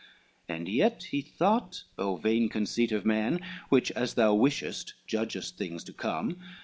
XXI 0.49 0.55
And 0.55 0.67
yet 0.67 1.03
he 1.11 1.21
thought,—Oh, 1.21 2.15
vain 2.15 2.49
conceit 2.49 2.91
of 2.91 3.05
man, 3.05 3.39
Which 3.69 3.91
as 3.91 4.15
thou 4.15 4.33
wishest 4.33 4.95
judgest 5.05 5.59
things 5.59 5.83
to 5.83 5.93
come! 5.93 6.37